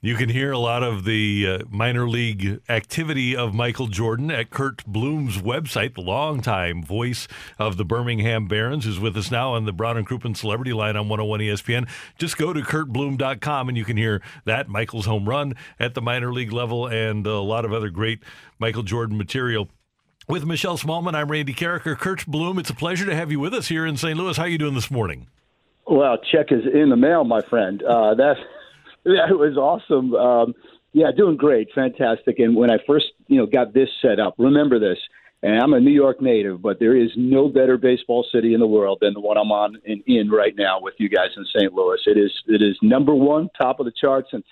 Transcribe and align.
You 0.00 0.14
can 0.14 0.28
hear 0.28 0.52
a 0.52 0.58
lot 0.58 0.84
of 0.84 1.04
the 1.04 1.44
uh, 1.48 1.64
minor 1.68 2.08
league 2.08 2.60
activity 2.68 3.34
of 3.34 3.52
Michael 3.52 3.88
Jordan 3.88 4.30
at 4.30 4.48
Curt 4.48 4.86
Bloom's 4.86 5.38
website, 5.38 5.96
the 5.96 6.02
longtime 6.02 6.84
voice 6.84 7.26
of 7.58 7.76
the 7.76 7.84
Birmingham 7.84 8.46
Barons, 8.46 8.84
who's 8.84 9.00
with 9.00 9.16
us 9.16 9.32
now 9.32 9.54
on 9.54 9.64
the 9.64 9.72
Brown 9.72 9.96
and 9.96 10.06
Crouppen 10.06 10.36
Celebrity 10.36 10.72
Line 10.72 10.96
on 10.96 11.08
101 11.08 11.40
ESPN. 11.40 11.88
Just 12.16 12.38
go 12.38 12.52
to 12.52 12.60
curtbloom.com 12.60 13.68
and 13.68 13.76
you 13.76 13.84
can 13.84 13.96
hear 13.96 14.22
that, 14.44 14.68
Michael's 14.68 15.06
home 15.06 15.28
run 15.28 15.54
at 15.80 15.94
the 15.94 16.00
minor 16.00 16.32
league 16.32 16.52
level, 16.52 16.86
and 16.86 17.26
a 17.26 17.40
lot 17.40 17.64
of 17.64 17.72
other 17.72 17.90
great 17.90 18.22
Michael 18.60 18.84
Jordan 18.84 19.18
material. 19.18 19.68
With 20.28 20.46
Michelle 20.46 20.78
Smallman, 20.78 21.16
I'm 21.16 21.28
Randy 21.28 21.54
Karraker. 21.54 21.98
Curt 21.98 22.24
Bloom, 22.24 22.60
it's 22.60 22.70
a 22.70 22.74
pleasure 22.74 23.06
to 23.06 23.16
have 23.16 23.32
you 23.32 23.40
with 23.40 23.52
us 23.52 23.66
here 23.66 23.84
in 23.84 23.96
St. 23.96 24.16
Louis. 24.16 24.36
How 24.36 24.44
are 24.44 24.48
you 24.48 24.58
doing 24.58 24.74
this 24.74 24.92
morning? 24.92 25.26
Well, 25.88 26.18
check 26.30 26.52
is 26.52 26.62
in 26.72 26.90
the 26.90 26.96
mail, 26.96 27.24
my 27.24 27.40
friend. 27.50 27.82
Uh, 27.82 28.14
that's 28.14 28.38
that 29.04 29.38
was 29.38 29.56
awesome. 29.56 30.14
Um, 30.14 30.54
yeah, 30.92 31.10
doing 31.16 31.36
great, 31.36 31.68
fantastic. 31.74 32.38
And 32.38 32.56
when 32.56 32.70
I 32.70 32.78
first, 32.86 33.06
you 33.26 33.38
know, 33.38 33.46
got 33.46 33.74
this 33.74 33.88
set 34.02 34.18
up, 34.18 34.34
remember 34.38 34.78
this. 34.78 34.98
And 35.40 35.60
I'm 35.60 35.72
a 35.72 35.78
New 35.78 35.92
York 35.92 36.20
native, 36.20 36.60
but 36.60 36.80
there 36.80 36.96
is 36.96 37.10
no 37.16 37.48
better 37.48 37.76
baseball 37.76 38.26
city 38.32 38.54
in 38.54 38.60
the 38.60 38.66
world 38.66 38.98
than 39.00 39.14
the 39.14 39.20
one 39.20 39.38
I'm 39.38 39.52
on 39.52 39.76
in, 39.84 40.02
in 40.06 40.30
right 40.30 40.54
now 40.56 40.80
with 40.80 40.94
you 40.98 41.08
guys 41.08 41.28
in 41.36 41.46
St. 41.56 41.72
Louis. 41.72 42.00
It 42.06 42.18
is 42.18 42.32
it 42.48 42.60
is 42.60 42.76
number 42.82 43.14
one, 43.14 43.48
top 43.60 43.78
of 43.78 43.86
the 43.86 43.92
charts, 43.92 44.30
and 44.32 44.42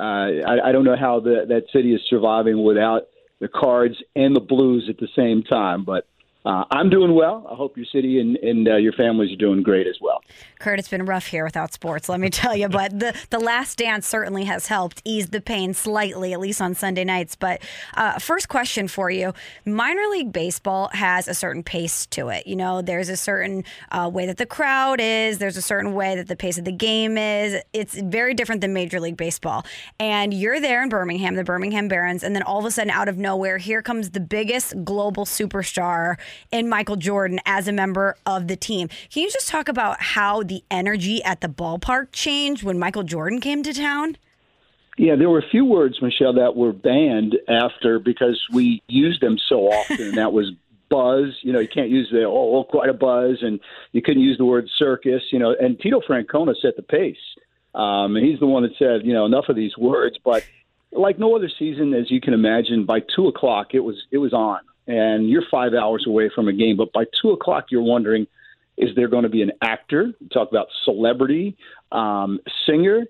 uh, 0.00 0.44
I, 0.48 0.68
I 0.68 0.72
don't 0.72 0.84
know 0.84 0.96
how 0.98 1.20
the, 1.20 1.44
that 1.48 1.66
city 1.72 1.94
is 1.94 2.00
surviving 2.08 2.64
without 2.64 3.02
the 3.40 3.46
Cards 3.46 3.94
and 4.16 4.34
the 4.34 4.40
Blues 4.40 4.88
at 4.88 4.98
the 4.98 5.08
same 5.14 5.44
time. 5.44 5.84
But 5.84 6.08
uh, 6.44 6.64
I'm 6.70 6.90
doing 6.90 7.14
well. 7.14 7.46
I 7.50 7.54
hope 7.54 7.76
your 7.76 7.86
city 7.86 8.20
and, 8.20 8.36
and 8.36 8.68
uh, 8.68 8.76
your 8.76 8.92
families 8.92 9.32
are 9.32 9.36
doing 9.36 9.62
great 9.62 9.86
as 9.86 9.96
well. 10.00 10.22
Curt, 10.58 10.78
it's 10.78 10.88
been 10.88 11.04
rough 11.04 11.26
here 11.26 11.44
without 11.44 11.72
sports, 11.72 12.08
let 12.08 12.18
me 12.20 12.30
tell 12.30 12.56
you. 12.56 12.68
But 12.68 12.98
the, 12.98 13.16
the 13.30 13.38
last 13.38 13.78
dance 13.78 14.06
certainly 14.06 14.44
has 14.44 14.66
helped 14.66 15.02
ease 15.04 15.28
the 15.28 15.40
pain 15.40 15.74
slightly, 15.74 16.32
at 16.32 16.40
least 16.40 16.60
on 16.60 16.74
Sunday 16.74 17.04
nights. 17.04 17.36
But 17.36 17.62
uh, 17.94 18.18
first 18.18 18.48
question 18.48 18.88
for 18.88 19.10
you 19.10 19.32
minor 19.64 20.02
league 20.10 20.32
baseball 20.32 20.88
has 20.92 21.28
a 21.28 21.34
certain 21.34 21.62
pace 21.62 22.06
to 22.06 22.28
it. 22.28 22.46
You 22.46 22.56
know, 22.56 22.82
there's 22.82 23.08
a 23.08 23.16
certain 23.16 23.64
uh, 23.90 24.10
way 24.12 24.26
that 24.26 24.36
the 24.36 24.46
crowd 24.46 25.00
is, 25.00 25.38
there's 25.38 25.56
a 25.56 25.62
certain 25.62 25.94
way 25.94 26.16
that 26.16 26.26
the 26.26 26.36
pace 26.36 26.58
of 26.58 26.64
the 26.64 26.72
game 26.72 27.16
is. 27.16 27.62
It's 27.72 27.94
very 27.94 28.34
different 28.34 28.60
than 28.60 28.72
Major 28.72 29.00
League 29.00 29.16
Baseball. 29.16 29.64
And 30.00 30.34
you're 30.34 30.60
there 30.60 30.82
in 30.82 30.88
Birmingham, 30.88 31.36
the 31.36 31.44
Birmingham 31.44 31.88
Barons, 31.88 32.22
and 32.22 32.34
then 32.34 32.42
all 32.42 32.58
of 32.58 32.64
a 32.64 32.70
sudden, 32.70 32.90
out 32.90 33.08
of 33.08 33.16
nowhere, 33.16 33.58
here 33.58 33.82
comes 33.82 34.10
the 34.10 34.20
biggest 34.20 34.74
global 34.84 35.24
superstar 35.24 36.16
in 36.50 36.68
Michael 36.68 36.96
Jordan 36.96 37.40
as 37.46 37.68
a 37.68 37.72
member 37.72 38.16
of 38.26 38.48
the 38.48 38.56
team. 38.56 38.88
Can 39.10 39.22
you 39.22 39.30
just 39.30 39.48
talk 39.48 39.68
about 39.68 40.00
how 40.00 40.42
the 40.42 40.62
energy 40.70 41.22
at 41.24 41.40
the 41.40 41.48
ballpark 41.48 42.08
changed 42.12 42.62
when 42.62 42.78
Michael 42.78 43.02
Jordan 43.02 43.40
came 43.40 43.62
to 43.62 43.72
town? 43.72 44.16
Yeah, 44.98 45.16
there 45.16 45.30
were 45.30 45.38
a 45.38 45.48
few 45.50 45.64
words, 45.64 46.00
Michelle, 46.02 46.34
that 46.34 46.54
were 46.54 46.72
banned 46.72 47.36
after 47.48 47.98
because 47.98 48.40
we 48.52 48.82
used 48.88 49.22
them 49.22 49.38
so 49.48 49.68
often. 49.68 50.08
and 50.08 50.18
that 50.18 50.32
was 50.32 50.52
buzz. 50.90 51.38
You 51.42 51.52
know, 51.52 51.60
you 51.60 51.68
can't 51.68 51.88
use 51.88 52.08
the 52.12 52.24
oh, 52.24 52.64
quite 52.68 52.90
a 52.90 52.94
buzz, 52.94 53.38
and 53.40 53.58
you 53.92 54.02
couldn't 54.02 54.22
use 54.22 54.36
the 54.36 54.44
word 54.44 54.68
circus. 54.76 55.22
You 55.32 55.38
know, 55.38 55.54
and 55.58 55.80
Tito 55.80 56.00
Francona 56.00 56.54
set 56.60 56.76
the 56.76 56.82
pace. 56.82 57.16
Um, 57.74 58.16
and 58.16 58.26
he's 58.26 58.38
the 58.38 58.46
one 58.46 58.64
that 58.64 58.72
said, 58.78 59.06
you 59.06 59.14
know, 59.14 59.24
enough 59.24 59.48
of 59.48 59.56
these 59.56 59.76
words. 59.78 60.18
But 60.22 60.44
like 60.92 61.18
no 61.18 61.34
other 61.34 61.50
season, 61.58 61.94
as 61.94 62.10
you 62.10 62.20
can 62.20 62.34
imagine, 62.34 62.84
by 62.84 63.00
two 63.00 63.28
o'clock 63.28 63.68
it 63.72 63.80
was 63.80 63.96
it 64.10 64.18
was 64.18 64.34
on 64.34 64.60
and 64.86 65.28
you're 65.28 65.44
five 65.50 65.74
hours 65.74 66.04
away 66.06 66.30
from 66.34 66.48
a 66.48 66.52
game. 66.52 66.76
But 66.76 66.92
by 66.92 67.04
two 67.20 67.30
o'clock, 67.30 67.66
you're 67.70 67.82
wondering, 67.82 68.26
is 68.76 68.90
there 68.96 69.08
going 69.08 69.24
to 69.24 69.28
be 69.28 69.42
an 69.42 69.52
actor? 69.62 70.12
Talk 70.32 70.50
about 70.50 70.68
celebrity, 70.84 71.56
um, 71.90 72.40
singer. 72.66 73.06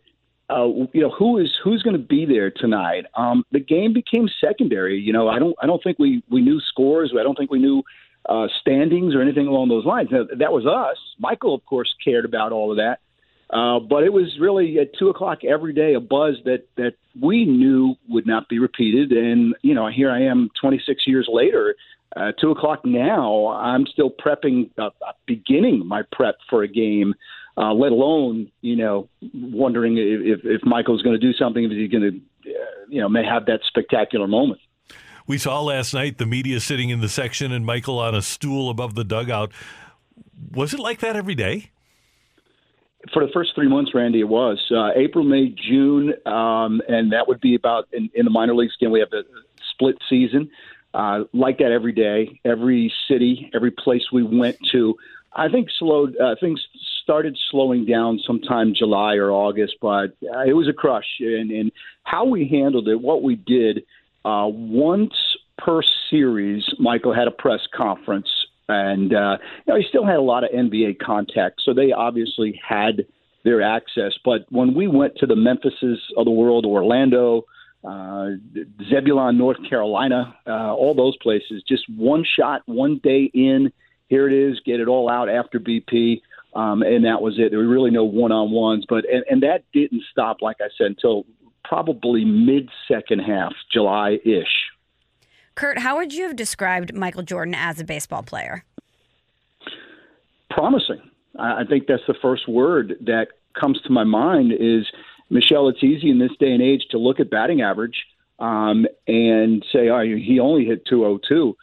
Uh, 0.51 0.67
you 0.93 1.01
know 1.01 1.11
who 1.11 1.39
is 1.39 1.51
who's 1.63 1.83
going 1.83 1.97
to 1.97 2.03
be 2.03 2.27
there 2.27 2.51
tonight. 2.51 3.07
Um, 3.15 3.45
the 3.53 3.61
game 3.61 3.95
became 3.95 4.29
secondary. 4.41 4.99
You 4.99 5.13
know, 5.13 5.29
I 5.29 5.39
don't 5.39 5.57
I 5.63 5.67
don't 5.67 5.83
think 5.83 5.99
we 5.99 6.23
we 6.29 6.43
knew 6.43 6.61
scores. 6.61 7.15
I 7.19 7.23
don't 7.23 7.39
think 7.39 7.51
we 7.51 7.59
knew 7.59 7.83
uh, 8.29 8.49
standings 8.61 9.15
or 9.15 9.23
anything 9.23 9.47
along 9.47 9.69
those 9.69 9.85
lines. 9.85 10.09
Now, 10.11 10.25
that 10.39 10.53
was 10.53 10.67
us. 10.67 10.99
Michael, 11.19 11.55
of 11.55 11.65
course, 11.65 11.95
cared 12.05 12.25
about 12.25 12.53
all 12.53 12.71
of 12.71 12.77
that. 12.77 13.01
Uh, 13.53 13.79
but 13.79 14.03
it 14.03 14.13
was 14.13 14.39
really 14.41 14.79
at 14.79 14.95
two 14.99 15.11
o'clock 15.11 15.45
every 15.45 15.75
day 15.75 15.93
a 15.93 16.01
buzz 16.01 16.37
that 16.45 16.65
that 16.77 16.95
we 17.21 17.45
knew 17.45 17.95
would 18.09 18.27
not 18.27 18.49
be 18.49 18.59
repeated. 18.59 19.13
And 19.13 19.55
you 19.61 19.75
know, 19.75 19.89
here 19.89 20.11
I 20.11 20.23
am, 20.23 20.51
26 20.59 21.07
years 21.07 21.29
later, 21.31 21.75
uh, 22.17 22.33
two 22.41 22.51
o'clock 22.51 22.85
now. 22.85 23.49
I'm 23.49 23.87
still 23.87 24.11
prepping, 24.11 24.71
uh, 24.79 24.91
beginning 25.27 25.87
my 25.87 26.03
prep 26.13 26.37
for 26.49 26.63
a 26.63 26.69
game. 26.69 27.15
Uh, 27.59 27.75
let 27.75 27.93
alone, 27.93 28.51
you 28.63 28.77
know, 28.77 29.09
wondering 29.35 29.99
if 29.99 30.41
if 30.45 30.65
Michael's 30.65 31.03
going 31.03 31.19
to 31.19 31.27
do 31.27 31.35
something, 31.35 31.63
if 31.63 31.71
he's 31.71 31.91
going 31.91 32.03
to, 32.03 32.51
uh, 32.51 32.65
you 32.89 33.03
know, 33.03 33.09
may 33.11 33.25
have 33.25 33.45
that 33.47 33.61
spectacular 33.67 34.27
moment. 34.27 34.61
We 35.27 35.37
saw 35.37 35.61
last 35.61 35.93
night 35.93 36.17
the 36.17 36.27
media 36.27 36.59
sitting 36.61 36.89
in 36.89 37.03
the 37.03 37.09
section 37.09 37.53
and 37.53 37.67
Michael 37.67 37.99
on 37.99 38.15
a 38.15 38.23
stool 38.23 38.71
above 38.71 38.95
the 38.95 39.05
dugout. 39.05 39.53
Was 40.51 40.73
it 40.73 40.81
like 40.81 41.01
that 41.01 41.15
every 41.15 41.35
day? 41.35 41.71
For 43.13 43.27
the 43.27 43.33
first 43.33 43.55
three 43.55 43.69
months, 43.69 43.93
Randy, 43.95 44.21
it 44.21 44.29
was 44.29 44.59
uh, 44.71 44.91
April, 44.95 45.25
May, 45.25 45.49
June, 45.49 46.15
um, 46.27 46.81
and 46.89 47.13
that 47.13 47.27
would 47.27 47.41
be 47.41 47.55
about 47.55 47.89
in, 47.93 48.11
in 48.15 48.25
the 48.25 48.31
minor 48.31 48.55
leagues. 48.55 48.75
Again, 48.81 48.93
we 48.93 49.01
have 49.01 49.13
a 49.13 49.25
split 49.73 49.97
season 50.09 50.51
uh, 50.95 51.25
like 51.33 51.59
that 51.59 51.73
every 51.73 51.93
day, 51.93 52.41
every 52.45 52.93
city, 53.09 53.51
every 53.55 53.71
place 53.71 54.03
we 54.13 54.23
went 54.23 54.57
to. 54.73 54.95
I 55.35 55.49
think 55.49 55.69
slowed 55.79 56.17
uh, 56.19 56.35
things 56.41 56.65
started 57.03 57.39
slowing 57.51 57.87
down 57.87 58.21
sometime 58.25 58.75
July 58.75 59.17
or 59.17 59.31
August, 59.31 59.77
but 59.81 60.15
uh, 60.23 60.45
it 60.47 60.53
was 60.53 60.69
a 60.69 60.73
crush. 60.73 61.07
And, 61.21 61.51
and 61.51 61.73
how 62.05 62.25
we 62.25 62.47
handled 62.47 62.89
it, 62.89 63.01
what 63.01 63.23
we 63.23 63.37
did, 63.37 63.85
uh, 64.25 64.47
once 64.49 65.15
per 65.59 65.81
series, 66.11 66.65
Michael 66.79 67.15
had 67.15 67.27
a 67.27 67.33
press 67.33 67.61
conference 67.75 68.29
and 68.69 69.15
uh, 69.15 69.39
you 69.67 69.73
know, 69.73 69.79
he 69.79 69.85
still 69.89 70.07
had 70.07 70.17
a 70.17 70.23
lot 70.23 70.45
of 70.45 70.51
NBA 70.51 70.99
contacts, 70.99 71.65
so 71.65 71.75
they 71.75 71.93
obviously 71.93 72.61
had 72.67 73.07
their 73.45 73.63
access. 73.63 74.13
But 74.25 74.47
when 74.51 74.75
we 74.75 74.87
went 74.87 75.17
to 75.17 75.27
the 75.27 75.37
Memphises 75.37 76.01
of 76.17 76.25
the 76.25 76.31
world, 76.31 76.65
Orlando, 76.65 77.45
uh, 77.85 78.31
Zebulon, 78.89 79.37
North 79.37 79.59
Carolina, 79.69 80.37
uh, 80.47 80.73
all 80.75 80.95
those 80.95 81.17
places, 81.17 81.63
just 81.67 81.85
one 81.89 82.25
shot, 82.25 82.63
one 82.67 83.01
day 83.03 83.31
in. 83.35 83.73
Here 84.09 84.29
it 84.29 84.35
is, 84.35 84.61
get 84.65 84.79
it 84.79 84.89
all 84.89 85.11
out 85.11 85.29
after 85.29 85.59
BP. 85.59 86.21
Um, 86.55 86.83
and 86.83 87.05
that 87.07 87.23
was 87.23 87.39
it. 87.39 87.51
There 87.51 87.59
were 87.59 87.69
really 87.69 87.91
no 87.91 88.05
one-on-ones, 88.05 88.85
but 88.87 89.07
and, 89.11 89.25
and 89.31 89.43
that 89.43 89.65
didn't 89.73 90.03
stop, 90.11 90.43
like 90.43 90.59
I 90.61 90.69
said, 90.77 90.89
until 90.89 91.25
probably 91.65 92.27
mid-second 92.27 93.21
half, 93.21 93.55
July-ish. 93.73 94.62
Curt, 95.55 95.79
how 95.79 95.97
would 95.97 96.13
you 96.13 96.25
have 96.25 96.37
described 96.37 96.95
Michael 96.95 97.23
Jordan 97.23 97.55
as 97.55 97.81
a 97.81 97.85
baseball 97.85 98.23
player? 98.23 98.65
Promising. 100.51 101.01
I 101.39 101.65
think 101.65 101.87
that's 101.87 102.03
the 102.07 102.15
first 102.21 102.49
word 102.49 102.95
that 103.03 103.29
comes 103.59 103.81
to 103.83 103.91
my 103.91 104.05
mind 104.05 104.53
is 104.53 104.87
Michelle. 105.31 105.69
It's 105.69 105.83
easy 105.83 106.11
in 106.11 106.19
this 106.19 106.33
day 106.39 106.53
and 106.53 106.63
age 106.63 106.83
to 106.91 106.99
look 106.99 107.21
at 107.21 107.31
batting 107.31 107.63
average 107.63 108.05
um, 108.39 108.87
and 109.07 109.65
say, 109.73 109.89
"Oh, 109.89 110.03
he 110.03 110.39
only 110.41 110.67
hit 110.67 110.85
202," 110.87 111.57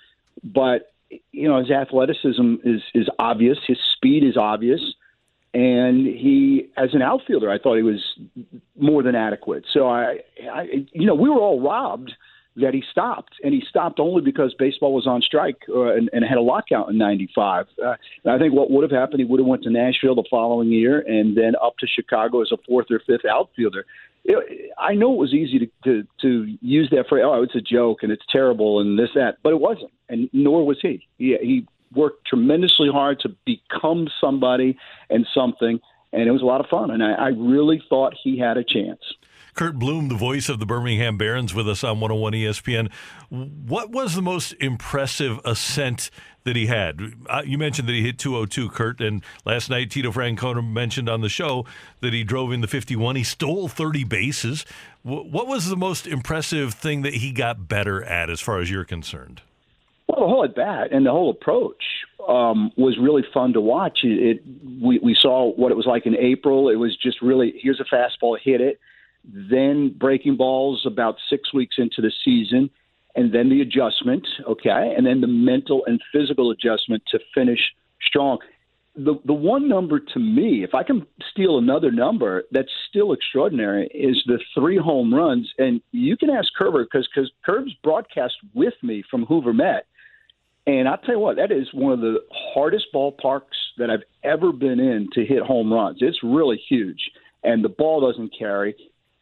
but 0.43 0.91
you 1.31 1.47
know 1.47 1.59
his 1.59 1.69
athleticism 1.69 2.55
is 2.63 2.81
is 2.95 3.07
obvious, 3.19 3.59
his 3.67 3.77
speed 3.95 4.23
is 4.23 4.37
obvious, 4.37 4.81
and 5.53 6.05
he, 6.05 6.69
as 6.77 6.93
an 6.93 7.01
outfielder, 7.01 7.49
I 7.49 7.57
thought 7.57 7.75
he 7.75 7.83
was 7.83 8.01
more 8.75 9.03
than 9.03 9.15
adequate. 9.15 9.65
So 9.71 9.87
I, 9.87 10.19
I 10.51 10.85
you 10.91 11.05
know, 11.05 11.15
we 11.15 11.29
were 11.29 11.39
all 11.39 11.61
robbed 11.61 12.13
that 12.61 12.73
he 12.73 12.83
stopped, 12.91 13.35
and 13.43 13.53
he 13.53 13.63
stopped 13.69 13.99
only 13.99 14.21
because 14.21 14.53
baseball 14.57 14.93
was 14.93 15.07
on 15.07 15.21
strike 15.21 15.63
uh, 15.69 15.93
and, 15.93 16.09
and 16.13 16.23
had 16.23 16.37
a 16.37 16.41
lockout 16.41 16.89
in 16.89 16.97
'95. 16.97 17.67
Uh, 17.83 17.95
I 18.25 18.37
think 18.37 18.53
what 18.53 18.71
would 18.71 18.83
have 18.83 18.97
happened, 18.97 19.19
he 19.19 19.25
would 19.25 19.39
have 19.39 19.47
went 19.47 19.63
to 19.63 19.69
Nashville 19.69 20.15
the 20.15 20.23
following 20.29 20.69
year, 20.69 20.99
and 20.99 21.37
then 21.37 21.53
up 21.61 21.77
to 21.79 21.87
Chicago 21.87 22.41
as 22.41 22.51
a 22.51 22.57
fourth 22.67 22.87
or 22.91 23.01
fifth 23.05 23.25
outfielder. 23.25 23.85
it, 24.23 24.71
I 24.77 24.93
know 24.95 25.13
it 25.13 25.17
was 25.17 25.33
easy 25.33 25.59
to, 25.59 25.67
to 25.83 26.07
to 26.21 26.57
use 26.61 26.89
that 26.91 27.07
phrase. 27.07 27.23
Oh, 27.25 27.41
it's 27.43 27.55
a 27.55 27.61
joke 27.61 28.03
and 28.03 28.11
it's 28.11 28.25
terrible 28.29 28.79
and 28.79 28.97
this 28.97 29.09
that, 29.15 29.37
but 29.43 29.51
it 29.53 29.59
wasn't, 29.59 29.91
and 30.09 30.29
nor 30.33 30.65
was 30.65 30.77
he. 30.81 31.07
He, 31.17 31.37
he 31.41 31.67
worked 31.93 32.27
tremendously 32.27 32.89
hard 32.91 33.19
to 33.21 33.35
become 33.45 34.07
somebody 34.21 34.77
and 35.09 35.25
something, 35.33 35.79
and 36.13 36.27
it 36.27 36.31
was 36.31 36.41
a 36.41 36.45
lot 36.45 36.61
of 36.61 36.67
fun. 36.67 36.91
And 36.91 37.03
I, 37.03 37.13
I 37.13 37.27
really 37.29 37.81
thought 37.89 38.13
he 38.23 38.37
had 38.37 38.57
a 38.57 38.63
chance. 38.63 39.01
Curt 39.59 39.77
Bloom, 39.77 40.07
the 40.07 40.15
voice 40.15 40.47
of 40.47 40.61
the 40.61 40.65
Birmingham 40.65 41.17
Barons, 41.17 41.53
with 41.53 41.67
us 41.67 41.83
on 41.83 41.99
101 41.99 42.31
ESPN. 42.31 42.89
What 43.27 43.89
was 43.91 44.15
the 44.15 44.21
most 44.21 44.53
impressive 44.61 45.37
ascent 45.43 46.11
that 46.45 46.55
he 46.55 46.67
had? 46.67 47.01
Uh, 47.29 47.41
you 47.45 47.57
mentioned 47.57 47.89
that 47.89 47.93
he 47.93 48.01
hit 48.01 48.17
202, 48.17 48.69
Curt, 48.69 49.01
and 49.01 49.21
last 49.43 49.69
night 49.69 49.91
Tito 49.91 50.13
Francona 50.13 50.65
mentioned 50.65 51.09
on 51.09 51.19
the 51.19 51.27
show 51.27 51.65
that 51.99 52.13
he 52.13 52.23
drove 52.23 52.53
in 52.53 52.61
the 52.61 52.69
51. 52.69 53.17
He 53.17 53.23
stole 53.25 53.67
30 53.67 54.05
bases. 54.05 54.65
What 55.03 55.45
was 55.45 55.67
the 55.67 55.75
most 55.75 56.07
impressive 56.07 56.73
thing 56.73 57.01
that 57.01 57.15
he 57.15 57.33
got 57.33 57.67
better 57.67 58.01
at, 58.01 58.29
as 58.29 58.39
far 58.39 58.61
as 58.61 58.71
you're 58.71 58.85
concerned? 58.85 59.41
Well, 60.07 60.21
the 60.21 60.27
whole 60.27 60.45
at 60.45 60.55
bat 60.55 60.93
and 60.93 61.05
the 61.05 61.11
whole 61.11 61.31
approach 61.31 61.83
um, 62.25 62.71
was 62.77 62.97
really 62.97 63.25
fun 63.33 63.51
to 63.51 63.59
watch. 63.59 63.99
It, 64.03 64.37
it 64.37 64.43
we, 64.81 64.99
we 64.99 65.17
saw 65.19 65.51
what 65.51 65.73
it 65.73 65.75
was 65.75 65.85
like 65.85 66.05
in 66.05 66.15
April. 66.15 66.69
It 66.69 66.77
was 66.77 66.95
just 66.95 67.21
really 67.21 67.55
here's 67.61 67.81
a 67.81 67.93
fastball, 67.93 68.37
hit 68.41 68.61
it 68.61 68.79
then 69.33 69.95
breaking 69.97 70.37
balls 70.37 70.83
about 70.85 71.15
six 71.29 71.53
weeks 71.53 71.75
into 71.77 72.01
the 72.01 72.11
season, 72.23 72.69
and 73.15 73.33
then 73.33 73.49
the 73.49 73.61
adjustment, 73.61 74.27
okay, 74.47 74.93
and 74.95 75.05
then 75.05 75.21
the 75.21 75.27
mental 75.27 75.83
and 75.85 76.01
physical 76.11 76.51
adjustment 76.51 77.03
to 77.07 77.19
finish 77.33 77.59
strong. 78.01 78.39
The 78.95 79.15
the 79.25 79.33
one 79.33 79.69
number 79.69 79.99
to 79.99 80.19
me, 80.19 80.63
if 80.63 80.73
I 80.73 80.83
can 80.83 81.05
steal 81.31 81.57
another 81.57 81.91
number 81.91 82.43
that's 82.51 82.71
still 82.89 83.13
extraordinary, 83.13 83.87
is 83.87 84.21
the 84.25 84.39
three 84.53 84.77
home 84.77 85.13
runs. 85.13 85.51
And 85.57 85.81
you 85.91 86.17
can 86.17 86.29
ask 86.29 86.53
Kerber 86.57 86.83
because 86.83 87.09
Kerb's 87.45 87.73
broadcast 87.83 88.35
with 88.53 88.73
me 88.81 89.03
from 89.09 89.25
Hoover 89.25 89.53
Met, 89.53 89.85
and 90.67 90.87
I'll 90.87 90.97
tell 90.97 91.15
you 91.15 91.19
what, 91.19 91.37
that 91.37 91.51
is 91.51 91.67
one 91.73 91.93
of 91.93 92.01
the 92.01 92.19
hardest 92.31 92.87
ballparks 92.93 93.57
that 93.77 93.89
I've 93.89 94.03
ever 94.23 94.51
been 94.51 94.79
in 94.79 95.09
to 95.13 95.25
hit 95.25 95.41
home 95.41 95.71
runs. 95.71 95.99
It's 96.01 96.21
really 96.23 96.61
huge, 96.69 97.11
and 97.43 97.63
the 97.63 97.69
ball 97.69 98.01
doesn't 98.01 98.33
carry. 98.37 98.75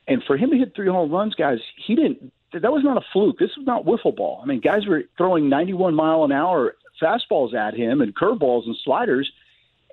And 0.08 0.24
for 0.24 0.38
him 0.38 0.52
to 0.52 0.58
hit 0.58 0.74
three 0.76 0.88
home 0.88 1.12
runs, 1.12 1.36
guys, 1.36 1.60
he 1.76 1.96
didn't. 1.96 2.32
That 2.54 2.72
was 2.72 2.84
not 2.84 2.98
a 2.98 3.06
fluke. 3.12 3.40
This 3.40 3.52
was 3.58 3.66
not 3.66 3.86
wiffle 3.86 4.16
ball. 4.16 4.40
I 4.42 4.46
mean, 4.46 4.62
guys 4.62 4.88
were 4.88 5.04
throwing 5.18 5.50
91 5.50 5.94
mile 5.94 6.24
an 6.24 6.32
hour 6.32 6.76
fastballs 7.02 7.54
at 7.54 7.74
him 7.74 8.02
and 8.02 8.16
curveballs 8.16 8.66
and 8.66 8.76
sliders. 8.84 9.30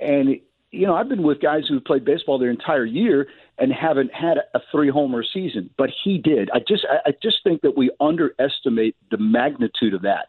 And 0.00 0.40
you 0.74 0.86
know, 0.86 0.94
I've 0.94 1.08
been 1.08 1.22
with 1.22 1.40
guys 1.40 1.62
who've 1.68 1.84
played 1.84 2.04
baseball 2.04 2.38
their 2.38 2.50
entire 2.50 2.84
year 2.84 3.28
and 3.58 3.72
haven't 3.72 4.12
had 4.12 4.38
a 4.54 4.60
three 4.72 4.90
homer 4.90 5.22
season, 5.24 5.70
but 5.78 5.90
he 6.02 6.18
did. 6.18 6.50
I 6.52 6.58
just, 6.58 6.84
I 7.06 7.14
just 7.22 7.44
think 7.44 7.62
that 7.62 7.76
we 7.76 7.90
underestimate 8.00 8.96
the 9.10 9.18
magnitude 9.18 9.94
of 9.94 10.02
that. 10.02 10.28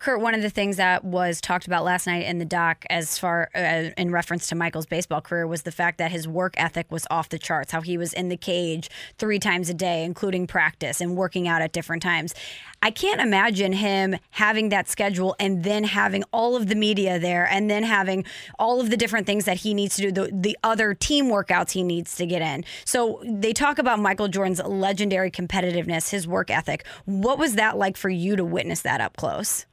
Curt, 0.00 0.22
one 0.22 0.34
of 0.34 0.40
the 0.40 0.48
things 0.48 0.78
that 0.78 1.04
was 1.04 1.42
talked 1.42 1.66
about 1.66 1.84
last 1.84 2.06
night 2.06 2.24
in 2.24 2.38
the 2.38 2.46
doc, 2.46 2.86
as 2.88 3.18
far 3.18 3.50
uh, 3.54 3.90
in 3.98 4.10
reference 4.10 4.46
to 4.48 4.54
Michael's 4.54 4.86
baseball 4.86 5.20
career, 5.20 5.46
was 5.46 5.60
the 5.60 5.70
fact 5.70 5.98
that 5.98 6.10
his 6.10 6.26
work 6.26 6.54
ethic 6.56 6.90
was 6.90 7.06
off 7.10 7.28
the 7.28 7.38
charts. 7.38 7.70
How 7.72 7.82
he 7.82 7.98
was 7.98 8.14
in 8.14 8.30
the 8.30 8.36
cage 8.38 8.88
three 9.18 9.38
times 9.38 9.68
a 9.68 9.74
day, 9.74 10.02
including 10.02 10.46
practice 10.46 11.02
and 11.02 11.18
working 11.18 11.46
out 11.46 11.60
at 11.60 11.72
different 11.72 12.02
times. 12.02 12.34
I 12.80 12.90
can't 12.90 13.20
imagine 13.20 13.74
him 13.74 14.16
having 14.30 14.70
that 14.70 14.88
schedule 14.88 15.36
and 15.38 15.64
then 15.64 15.84
having 15.84 16.24
all 16.32 16.56
of 16.56 16.68
the 16.68 16.74
media 16.76 17.18
there, 17.18 17.46
and 17.46 17.68
then 17.68 17.82
having 17.82 18.24
all 18.58 18.80
of 18.80 18.88
the 18.88 18.96
different 18.96 19.26
things 19.26 19.44
that 19.44 19.58
he 19.58 19.74
needs 19.74 19.96
to 19.96 20.10
do, 20.10 20.12
the, 20.12 20.30
the 20.32 20.58
other 20.64 20.94
team 20.94 21.26
workouts 21.26 21.72
he 21.72 21.82
needs 21.82 22.16
to 22.16 22.24
get 22.24 22.40
in. 22.40 22.64
So 22.86 23.22
they 23.26 23.52
talk 23.52 23.78
about 23.78 23.98
Michael 23.98 24.28
Jordan's 24.28 24.62
legendary 24.62 25.30
competitiveness, 25.30 26.08
his 26.08 26.26
work 26.26 26.50
ethic. 26.50 26.86
What 27.04 27.38
was 27.38 27.56
that 27.56 27.76
like 27.76 27.98
for 27.98 28.08
you 28.08 28.34
to 28.36 28.46
witness 28.46 28.80
that 28.80 29.02
up 29.02 29.18
close? 29.18 29.66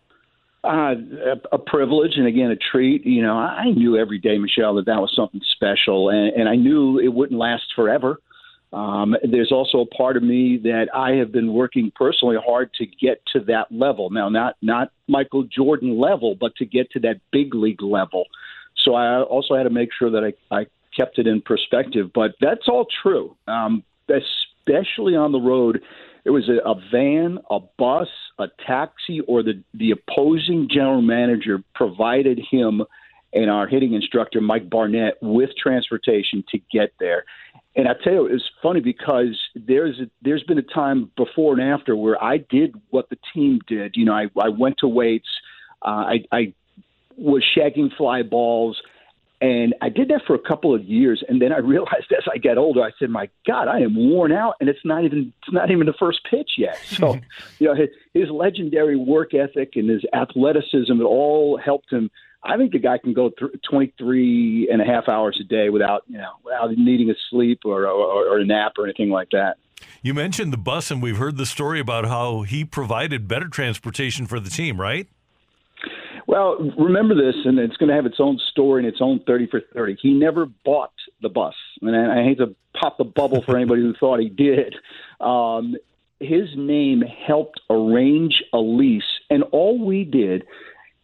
Uh, 0.67 0.95
a, 1.51 1.55
a 1.55 1.57
privilege 1.57 2.17
and 2.17 2.27
again 2.27 2.51
a 2.51 2.57
treat. 2.57 3.05
You 3.05 3.21
know, 3.21 3.37
I 3.37 3.69
knew 3.69 3.95
every 3.95 4.19
day, 4.19 4.37
Michelle, 4.37 4.75
that 4.75 4.85
that 4.87 4.99
was 4.99 5.13
something 5.15 5.39
special, 5.55 6.09
and, 6.09 6.33
and 6.33 6.49
I 6.49 6.55
knew 6.55 6.99
it 6.99 7.07
wouldn't 7.07 7.39
last 7.39 7.63
forever. 7.73 8.19
Um, 8.73 9.15
there's 9.23 9.53
also 9.53 9.79
a 9.79 9.85
part 9.85 10.17
of 10.17 10.23
me 10.23 10.59
that 10.63 10.87
I 10.93 11.11
have 11.11 11.31
been 11.31 11.53
working 11.53 11.89
personally 11.95 12.35
hard 12.45 12.73
to 12.73 12.85
get 12.85 13.21
to 13.31 13.39
that 13.45 13.71
level. 13.71 14.09
Now, 14.09 14.27
not 14.27 14.55
not 14.61 14.91
Michael 15.07 15.43
Jordan 15.43 15.97
level, 15.97 16.35
but 16.35 16.53
to 16.57 16.65
get 16.65 16.91
to 16.91 16.99
that 16.99 17.21
big 17.31 17.55
league 17.55 17.81
level. 17.81 18.25
So 18.83 18.93
I 18.93 19.21
also 19.21 19.55
had 19.55 19.63
to 19.63 19.69
make 19.69 19.89
sure 19.97 20.11
that 20.11 20.33
I, 20.51 20.55
I 20.55 20.65
kept 20.97 21.17
it 21.17 21.27
in 21.27 21.41
perspective. 21.41 22.11
But 22.13 22.31
that's 22.41 22.67
all 22.67 22.87
true, 23.01 23.37
um, 23.47 23.83
especially 24.09 25.15
on 25.15 25.31
the 25.31 25.39
road 25.39 25.81
it 26.27 26.31
was 26.31 26.49
a, 26.49 26.57
a 26.69 26.75
van, 26.91 27.39
a 27.49 27.59
bus, 27.77 28.09
a 28.37 28.47
taxi, 28.65 29.21
or 29.21 29.43
the 29.43 29.63
the 29.73 29.91
opposing 29.91 30.67
general 30.69 31.01
manager 31.01 31.63
provided 31.73 32.37
him 32.51 32.83
and 33.31 33.49
our 33.49 33.65
hitting 33.65 33.93
instructor 33.93 34.41
Mike 34.41 34.69
Barnett 34.69 35.13
with 35.21 35.51
transportation 35.57 36.43
to 36.51 36.59
get 36.69 36.91
there. 36.99 37.23
And 37.77 37.87
I 37.87 37.93
tell 38.03 38.13
you, 38.13 38.25
it's 38.25 38.49
funny 38.61 38.81
because 38.81 39.39
there's 39.55 40.01
a, 40.01 40.09
there's 40.21 40.43
been 40.43 40.57
a 40.57 40.63
time 40.63 41.11
before 41.15 41.53
and 41.53 41.61
after 41.61 41.95
where 41.95 42.21
I 42.21 42.37
did 42.37 42.75
what 42.89 43.09
the 43.09 43.17
team 43.33 43.61
did. 43.65 43.95
You 43.95 44.03
know, 44.03 44.13
I, 44.13 44.27
I 44.37 44.49
went 44.49 44.79
to 44.79 44.87
weights, 44.87 45.29
uh, 45.81 46.05
I, 46.13 46.25
I 46.33 46.53
was 47.15 47.43
shagging 47.55 47.95
fly 47.95 48.23
balls. 48.23 48.81
And 49.39 49.75
I 49.81 49.89
did 49.89 50.07
that 50.07 50.21
for 50.25 50.33
a 50.33 50.39
couple 50.39 50.73
of 50.73 50.83
years, 50.83 51.23
and 51.27 51.41
then 51.41 51.53
I 51.53 51.57
realized 51.75 52.11
as 52.11 52.23
I 52.31 52.37
got 52.37 52.57
older, 52.57 52.81
I 52.81 52.91
said, 52.97 53.09
"My 53.09 53.29
God, 53.45 53.67
I 53.67 53.79
am 53.79 53.95
worn 53.95 54.31
out, 54.31 54.55
and 54.59 54.69
it's 54.69 54.83
not 54.83 55.03
even 55.03 55.33
it's 55.43 55.53
not 55.53 55.69
even 55.71 55.85
the 55.85 55.93
first 55.93 56.21
pitch 56.29 56.51
yet." 56.57 56.77
So, 56.85 57.19
you 57.59 57.67
know, 57.67 57.75
his, 57.75 57.89
his 58.13 58.29
legendary 58.29 58.95
work 58.95 59.33
ethic 59.33 59.75
and 59.75 59.89
his 59.89 60.03
athleticism 60.13 60.93
it 60.99 61.03
all 61.03 61.57
helped 61.57 61.91
him. 61.91 62.09
I 62.43 62.55
think 62.55 62.71
the 62.71 62.79
guy 62.79 62.97
can 62.97 63.13
go 63.13 63.29
th- 63.29 63.51
23 63.69 64.69
and 64.71 64.81
a 64.81 64.85
half 64.85 65.09
hours 65.09 65.37
a 65.41 65.43
day 65.43 65.69
without 65.69 66.03
you 66.07 66.17
know 66.17 66.31
without 66.43 66.71
needing 66.71 67.09
a 67.09 67.15
sleep 67.29 67.61
or, 67.65 67.85
or, 67.87 68.27
or 68.27 68.39
a 68.39 68.45
nap 68.45 68.73
or 68.77 68.85
anything 68.85 69.09
like 69.09 69.29
that. 69.31 69.57
You 70.01 70.13
mentioned 70.13 70.53
the 70.53 70.57
bus, 70.57 70.89
and 70.89 71.01
we've 71.01 71.17
heard 71.17 71.37
the 71.37 71.45
story 71.45 71.79
about 71.79 72.05
how 72.05 72.41
he 72.41 72.65
provided 72.65 73.27
better 73.27 73.47
transportation 73.47 74.25
for 74.25 74.39
the 74.39 74.49
team, 74.49 74.79
right? 74.79 75.07
Well, 76.27 76.57
remember 76.77 77.15
this, 77.15 77.35
and 77.45 77.57
it's 77.57 77.77
going 77.77 77.87
to 77.87 77.95
have 77.95 78.05
its 78.05 78.19
own 78.19 78.37
story 78.51 78.83
and 78.83 78.93
its 78.93 79.01
own 79.01 79.21
30 79.25 79.47
for 79.47 79.61
30. 79.73 79.97
He 80.01 80.13
never 80.13 80.45
bought 80.65 80.91
the 81.21 81.29
bus. 81.29 81.55
And 81.81 81.95
I, 81.95 82.19
I 82.19 82.23
hate 82.23 82.39
to 82.39 82.53
pop 82.73 82.97
the 82.97 83.05
bubble 83.05 83.41
for 83.41 83.55
anybody 83.55 83.81
who 83.81 83.93
thought 83.93 84.19
he 84.19 84.27
did. 84.27 84.75
Um, 85.21 85.77
his 86.19 86.49
name 86.57 87.01
helped 87.01 87.61
arrange 87.69 88.43
a 88.51 88.57
lease, 88.57 89.03
and 89.29 89.43
all 89.51 89.83
we 89.83 90.03
did 90.03 90.43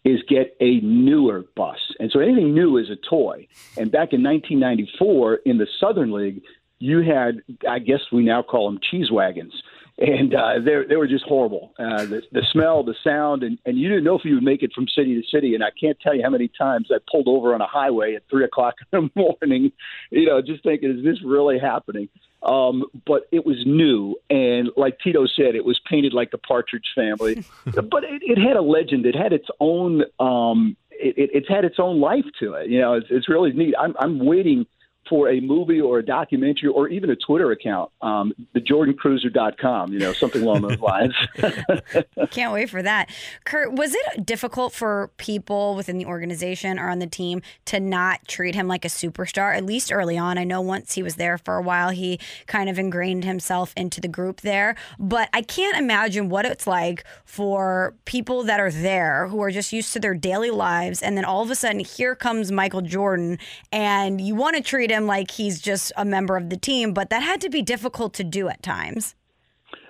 is 0.04 0.22
get 0.28 0.58
a 0.60 0.82
newer 0.82 1.46
bus. 1.56 1.80
And 2.02 2.12
so 2.12 2.20
anything 2.20 2.54
new 2.54 2.78
is 2.78 2.90
a 2.90 2.98
toy. 2.98 3.48
And 3.78 3.90
back 3.90 4.12
in 4.12 4.22
1994 4.22 5.36
in 5.46 5.58
the 5.58 5.68
Southern 5.80 6.12
League, 6.12 6.42
you 6.80 7.00
had, 7.00 7.42
I 7.70 7.80
guess 7.80 8.02
we 8.12 8.26
now 8.26 8.44
call 8.44 8.70
them 8.70 8.82
cheese 8.92 9.10
wagons 9.10 9.54
and 9.98 10.34
uh, 10.34 10.60
they 10.60 10.84
they 10.90 10.96
were 10.96 11.08
just 11.08 11.24
horrible. 11.26 11.74
Uh, 11.78 12.06
the, 12.06 12.24
the 12.32 12.42
smell, 12.52 12.84
the 12.84 12.96
sound, 13.04 13.44
and, 13.44 13.60
and 13.66 13.78
you 13.78 13.90
didn't 13.90 14.04
know 14.04 14.18
if 14.18 14.26
you 14.26 14.36
would 14.36 14.44
make 14.44 14.64
it 14.64 14.74
from 14.74 14.88
city 14.88 15.22
to 15.22 15.28
city. 15.28 15.54
And 15.54 15.64
I 15.64 15.70
can't 15.70 16.00
tell 16.00 16.16
you 16.16 16.24
how 16.24 16.32
many 16.32 16.50
times 16.50 16.90
I 16.92 16.98
pulled 17.12 17.28
over 17.28 17.54
on 17.54 17.62
a 17.62 17.68
highway 17.68 18.16
at 18.16 18.24
three 18.30 18.44
o'clock 18.44 18.76
in 18.92 19.10
the 19.16 19.22
morning, 19.42 19.72
you 20.10 20.26
know, 20.26 20.42
just 20.42 20.64
thinking, 20.64 20.98
is 20.98 21.04
this 21.04 21.24
really 21.24 21.60
happening? 21.60 22.10
Um, 22.42 22.86
but 23.06 23.28
it 23.32 23.46
was 23.46 23.64
new, 23.66 24.18
and 24.30 24.70
like 24.76 24.98
Tito 25.00 25.26
said, 25.28 25.56
it 25.56 25.64
was 25.64 25.80
painted 25.90 26.14
like 26.14 26.32
the 26.32 26.38
Partridge 26.38 26.92
Family. 26.96 27.46
but 27.66 28.04
it, 28.04 28.22
it 28.24 28.38
had 28.38 28.58
a 28.58 28.62
legend. 28.62 29.06
It 29.06 29.16
had 29.16 29.32
its 29.32 29.48
own. 29.60 30.04
Um, 30.20 30.76
it, 30.92 31.18
it, 31.18 31.30
it's 31.34 31.48
had 31.48 31.66
its 31.66 31.80
own 31.80 32.00
life 32.00 32.26
to 32.40 32.54
it. 32.54 32.70
You 32.70 32.82
know, 32.82 32.94
it's, 32.94 33.08
it's 33.10 33.30
really 33.30 33.54
neat. 33.54 33.76
I'm, 33.80 33.96
I'm 34.00 34.20
waiting 34.20 34.66
for 35.10 35.30
a 35.30 35.40
movie 35.42 35.82
or 35.82 36.00
a 36.00 36.06
documentary 36.06 36.70
or 36.70 36.88
even 36.88 37.10
a 37.10 37.16
Twitter 37.16 37.52
account, 37.52 37.92
um, 38.02 38.34
thejordancruiser.com, 38.56 39.92
you 39.92 40.00
know, 40.00 40.14
something 40.14 40.42
along 40.42 40.62
those 40.62 40.80
lines. 40.80 41.14
Can't 42.32 42.54
wait 42.54 42.70
for 42.70 42.82
that. 42.82 43.10
Curt, 43.44 43.74
was 43.74 43.94
it 43.94 44.26
difficult 44.26 44.74
for 44.74 45.12
people 45.18 45.76
within 45.76 45.98
the 45.98 46.06
organization 46.06 46.80
or 46.80 46.90
on 46.90 47.00
the 47.00 47.08
team 47.08 47.42
to 47.66 47.80
not 47.80 48.26
treat 48.28 48.56
him 48.56 48.68
like 48.68 48.86
a 48.86 48.88
superstar, 48.88 49.56
at 49.56 49.66
least 49.66 49.92
early 49.92 50.18
on? 50.18 50.38
I 50.38 50.46
know 50.46 50.62
once 50.62 50.94
he 50.94 51.04
was 51.04 51.16
there 51.16 51.38
for 51.38 51.58
a 51.58 51.62
while, 51.62 51.90
he 51.90 52.20
kind 52.48 52.70
of 52.70 52.80
ingrained 52.80 53.26
himself 53.26 53.74
into 53.76 54.00
the 54.00 54.08
group 54.08 54.42
there. 54.42 54.76
But 54.98 55.30
I 55.34 55.42
can't 55.42 55.78
imagine 55.78 56.30
what 56.30 56.46
it's 56.46 56.66
like 56.66 57.04
for 57.26 57.94
people 58.06 58.44
that 58.44 58.60
are 58.60 58.72
there 58.72 59.28
who 59.28 59.42
are 59.42 59.52
just 59.52 59.74
used 59.74 59.92
to 59.94 60.00
their 60.00 60.16
daily 60.16 60.52
lives. 60.52 61.02
And 61.02 61.18
then 61.18 61.26
all 61.26 61.44
of 61.44 61.52
a 61.52 61.56
sudden, 61.56 61.80
here 61.80 62.16
comes 62.16 62.52
Michael 62.52 62.82
Jordan, 62.82 63.38
and 63.72 64.22
you 64.22 64.36
want 64.36 64.56
to 64.56 64.64
treat 64.64 64.93
him 64.94 65.06
like 65.08 65.32
he's 65.32 65.60
just 65.60 65.92
a 65.98 66.06
member 66.06 66.38
of 66.38 66.50
the 66.50 66.58
team, 66.58 66.94
but 66.94 67.10
that 67.10 67.22
had 67.24 67.42
to 67.42 67.50
be 67.50 67.62
difficult 67.62 68.14
to 68.16 68.24
do 68.24 68.48
at 68.48 68.64
times. 68.64 69.16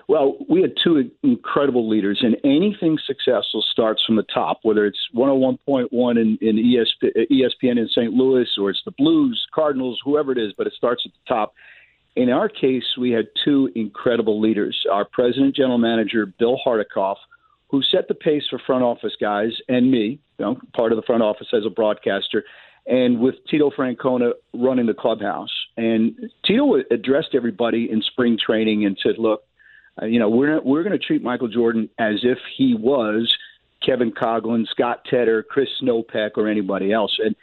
Well, 0.06 0.36
we 0.48 0.60
had 0.60 0.74
two 0.82 1.10
incredible 1.22 1.88
leaders, 1.88 2.20
and 2.22 2.36
anything 2.44 2.98
successful 3.06 3.64
starts 3.70 4.04
from 4.04 4.16
the 4.16 4.24
top, 4.24 4.58
whether 4.62 4.84
it's 4.84 4.98
101.1 5.14 5.88
in, 6.20 6.38
in 6.42 6.56
ESP, 6.56 7.26
ESPN 7.30 7.78
in 7.78 7.88
St. 7.88 8.12
Louis 8.12 8.46
or 8.58 8.70
it's 8.70 8.82
the 8.84 8.90
Blues, 8.92 9.46
Cardinals, 9.54 10.00
whoever 10.04 10.32
it 10.32 10.38
is, 10.38 10.52
but 10.56 10.66
it 10.66 10.74
starts 10.74 11.04
at 11.06 11.12
the 11.12 11.34
top. 11.34 11.54
In 12.16 12.28
our 12.30 12.48
case, 12.48 12.84
we 12.98 13.10
had 13.10 13.28
two 13.44 13.70
incredible 13.74 14.40
leaders. 14.40 14.84
Our 14.90 15.04
president, 15.04 15.56
general 15.56 15.78
manager, 15.78 16.26
Bill 16.26 16.60
Hardekopf, 16.64 17.16
who 17.68 17.82
set 17.82 18.06
the 18.06 18.14
pace 18.14 18.44
for 18.48 18.58
front 18.58 18.84
office 18.84 19.14
guys 19.20 19.52
and 19.68 19.90
me, 19.90 20.20
you 20.38 20.44
know, 20.44 20.60
part 20.74 20.92
of 20.92 20.96
the 20.96 21.02
front 21.02 21.22
office 21.22 21.48
as 21.52 21.64
a 21.66 21.70
broadcaster, 21.70 22.44
and 22.86 23.18
with 23.18 23.36
Tito 23.48 23.70
Francona 23.70 24.32
running 24.52 24.86
the 24.86 24.94
clubhouse. 24.94 25.52
And 25.76 26.30
Tito 26.44 26.76
addressed 26.90 27.34
everybody 27.34 27.90
in 27.90 28.02
spring 28.02 28.38
training 28.38 28.84
and 28.84 28.98
said, 29.02 29.18
"Look, 29.18 29.44
uh, 30.00 30.06
you 30.06 30.18
know, 30.18 30.28
we're 30.28 30.60
we're 30.60 30.82
going 30.82 30.98
to 30.98 31.04
treat 31.04 31.22
Michael 31.22 31.48
Jordan 31.48 31.88
as 31.98 32.20
if 32.22 32.38
he 32.56 32.74
was 32.74 33.34
Kevin 33.84 34.12
Coughlin, 34.12 34.66
Scott 34.68 35.04
Tedder, 35.06 35.42
Chris 35.42 35.68
Snopek, 35.82 36.32
or 36.36 36.48
anybody 36.48 36.92
else." 36.92 37.18
And 37.18 37.34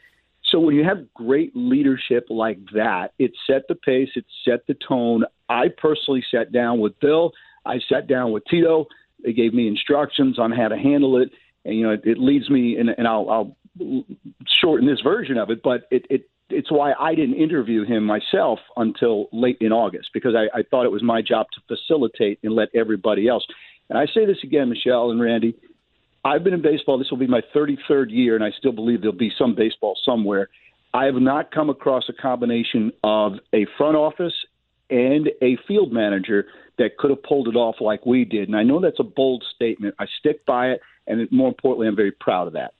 so 0.43 0.59
when 0.59 0.75
you 0.75 0.83
have 0.83 1.13
great 1.13 1.55
leadership 1.55 2.27
like 2.29 2.59
that, 2.73 3.13
it 3.17 3.31
set 3.47 3.67
the 3.67 3.75
pace, 3.75 4.09
it 4.15 4.25
set 4.45 4.67
the 4.67 4.75
tone. 4.75 5.23
I 5.49 5.69
personally 5.69 6.23
sat 6.29 6.51
down 6.51 6.79
with 6.79 6.99
Bill. 6.99 7.31
I 7.65 7.79
sat 7.89 8.07
down 8.07 8.31
with 8.31 8.43
Tito. 8.45 8.87
They 9.23 9.33
gave 9.33 9.53
me 9.53 9.67
instructions 9.67 10.39
on 10.39 10.51
how 10.51 10.67
to 10.67 10.77
handle 10.77 11.17
it, 11.21 11.31
and 11.63 11.75
you 11.75 11.83
know, 11.83 11.91
it, 11.91 12.01
it 12.05 12.17
leads 12.17 12.49
me, 12.49 12.77
and, 12.77 12.89
and 12.89 13.07
I'll, 13.07 13.29
I'll 13.29 13.55
shorten 14.61 14.87
this 14.87 15.01
version 15.01 15.37
of 15.37 15.49
it, 15.49 15.61
but 15.63 15.83
it, 15.91 16.05
it 16.09 16.29
it's 16.49 16.71
why 16.71 16.93
I 16.99 17.15
didn't 17.15 17.35
interview 17.35 17.85
him 17.85 18.03
myself 18.03 18.59
until 18.75 19.29
late 19.31 19.57
in 19.61 19.71
August 19.71 20.09
because 20.13 20.33
I, 20.35 20.59
I 20.59 20.63
thought 20.63 20.85
it 20.85 20.91
was 20.91 21.03
my 21.03 21.21
job 21.21 21.47
to 21.53 21.75
facilitate 21.75 22.39
and 22.43 22.53
let 22.53 22.67
everybody 22.75 23.27
else. 23.27 23.45
And 23.89 23.97
I 23.97 24.05
say 24.13 24.25
this 24.25 24.37
again, 24.43 24.69
Michelle 24.69 25.11
and 25.11 25.21
Randy. 25.21 25.55
I've 26.23 26.43
been 26.43 26.53
in 26.53 26.61
baseball. 26.61 26.97
This 26.97 27.09
will 27.09 27.17
be 27.17 27.27
my 27.27 27.41
33rd 27.55 28.07
year, 28.09 28.35
and 28.35 28.43
I 28.43 28.51
still 28.57 28.71
believe 28.71 29.01
there'll 29.01 29.15
be 29.15 29.31
some 29.37 29.55
baseball 29.55 29.97
somewhere. 30.05 30.49
I 30.93 31.05
have 31.05 31.15
not 31.15 31.51
come 31.51 31.69
across 31.69 32.03
a 32.09 32.13
combination 32.13 32.91
of 33.03 33.33
a 33.53 33.65
front 33.77 33.95
office 33.95 34.33
and 34.89 35.29
a 35.41 35.57
field 35.67 35.91
manager 35.91 36.45
that 36.77 36.97
could 36.97 37.09
have 37.09 37.23
pulled 37.23 37.47
it 37.47 37.55
off 37.55 37.75
like 37.79 38.05
we 38.05 38.25
did. 38.25 38.49
And 38.49 38.57
I 38.57 38.63
know 38.63 38.79
that's 38.79 38.99
a 38.99 39.03
bold 39.03 39.43
statement. 39.55 39.95
I 39.99 40.05
stick 40.19 40.45
by 40.45 40.71
it, 40.71 40.81
and 41.07 41.31
more 41.31 41.47
importantly, 41.47 41.87
I'm 41.87 41.95
very 41.95 42.11
proud 42.11 42.47
of 42.47 42.53
that. 42.53 42.73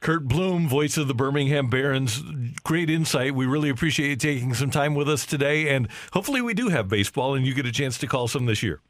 Curt 0.00 0.28
Bloom, 0.28 0.68
voice 0.68 0.96
of 0.96 1.08
the 1.08 1.14
Birmingham 1.14 1.68
Barons, 1.68 2.22
great 2.62 2.88
insight. 2.88 3.34
We 3.34 3.46
really 3.46 3.68
appreciate 3.68 4.10
you 4.10 4.16
taking 4.16 4.54
some 4.54 4.70
time 4.70 4.94
with 4.94 5.08
us 5.08 5.26
today, 5.26 5.74
and 5.74 5.88
hopefully, 6.12 6.40
we 6.40 6.54
do 6.54 6.68
have 6.68 6.88
baseball 6.88 7.34
and 7.34 7.44
you 7.44 7.52
get 7.52 7.66
a 7.66 7.72
chance 7.72 7.98
to 7.98 8.06
call 8.06 8.28
some 8.28 8.46
this 8.46 8.62
year. 8.62 8.80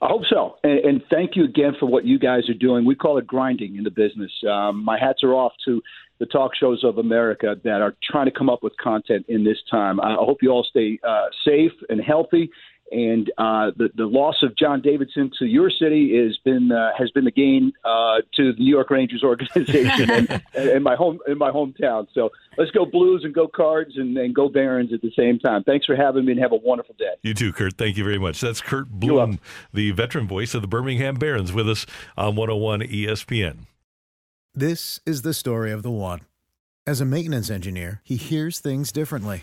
I 0.00 0.06
hope 0.06 0.22
so. 0.30 0.56
And, 0.62 0.78
and, 0.78 1.02
thank 1.10 1.34
you 1.34 1.44
again 1.44 1.72
for 1.80 1.86
what 1.86 2.04
you 2.04 2.20
guys 2.20 2.48
are 2.48 2.54
doing. 2.54 2.84
We 2.84 2.94
call 2.94 3.18
it 3.18 3.26
grinding 3.26 3.74
in 3.74 3.82
the 3.82 3.90
business. 3.90 4.30
Um, 4.48 4.84
my 4.84 4.96
hats 4.96 5.24
are 5.24 5.34
off 5.34 5.52
to 5.64 5.82
the 6.20 6.26
talk 6.26 6.52
shows 6.54 6.84
of 6.84 6.98
America 6.98 7.56
that 7.64 7.82
are 7.82 7.96
trying 8.08 8.26
to 8.26 8.30
come 8.30 8.48
up 8.48 8.62
with 8.62 8.76
content 8.76 9.26
in 9.28 9.42
this 9.42 9.58
time. 9.68 10.00
I 10.00 10.14
hope 10.14 10.38
you 10.40 10.50
all 10.50 10.62
stay 10.62 11.00
uh, 11.06 11.26
safe 11.44 11.72
and 11.88 12.00
healthy 12.00 12.48
and 12.90 13.30
uh, 13.38 13.70
the 13.76 13.90
the 13.94 14.06
loss 14.06 14.42
of 14.42 14.56
John 14.56 14.80
Davidson 14.80 15.30
to 15.38 15.46
your 15.46 15.70
city 15.70 16.16
has 16.22 16.36
been 16.44 16.72
uh, 16.72 16.90
has 16.96 17.10
been 17.10 17.24
the 17.24 17.30
gain 17.30 17.72
uh, 17.84 18.18
to 18.34 18.52
the 18.52 18.58
New 18.58 18.70
York 18.70 18.90
Rangers 18.90 19.22
organization 19.24 20.10
and, 20.10 20.42
and 20.54 20.84
my 20.84 20.94
home 20.94 21.18
in 21.26 21.38
my 21.38 21.50
hometown. 21.50 22.06
So 22.12 22.30
let's 22.56 22.70
go 22.70 22.84
Blues 22.84 23.22
and 23.24 23.34
go 23.34 23.48
Cards 23.48 23.92
and, 23.96 24.16
and 24.16 24.34
go 24.34 24.48
Barons 24.48 24.92
at 24.92 25.02
the 25.02 25.12
same 25.16 25.38
time. 25.38 25.64
Thanks 25.64 25.86
for 25.86 25.96
having 25.96 26.24
me 26.24 26.32
and 26.32 26.40
have 26.40 26.52
a 26.52 26.56
wonderful 26.56 26.94
day. 26.98 27.12
You 27.22 27.34
too, 27.34 27.52
Curt. 27.52 27.76
Thank 27.76 27.96
you 27.96 28.04
very 28.04 28.18
much. 28.18 28.40
That's 28.40 28.60
Curt 28.60 28.88
Bloom, 28.88 29.38
the 29.72 29.90
veteran 29.92 30.26
voice 30.26 30.54
of 30.54 30.62
the 30.62 30.68
Birmingham 30.68 31.16
Barons, 31.16 31.52
with 31.52 31.68
us 31.68 31.86
on 32.16 32.36
101 32.36 32.80
ESPN. 32.80 33.66
This 34.54 35.00
is 35.06 35.22
the 35.22 35.34
story 35.34 35.70
of 35.70 35.82
the 35.82 35.90
one. 35.90 36.22
As 36.86 37.00
a 37.00 37.04
maintenance 37.04 37.50
engineer, 37.50 38.00
he 38.02 38.16
hears 38.16 38.60
things 38.60 38.90
differently 38.90 39.42